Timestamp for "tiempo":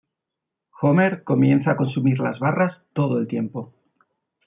3.27-3.71